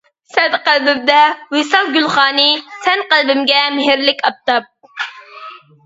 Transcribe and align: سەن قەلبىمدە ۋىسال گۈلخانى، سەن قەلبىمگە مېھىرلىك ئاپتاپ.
سەن 0.35 0.53
قەلبىمدە 0.69 1.17
ۋىسال 1.57 1.93
گۈلخانى، 1.99 2.47
سەن 2.87 3.07
قەلبىمگە 3.15 3.63
مېھىرلىك 3.79 4.27
ئاپتاپ. 4.31 4.71